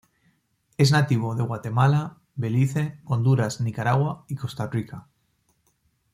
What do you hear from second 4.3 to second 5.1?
Costa Rica.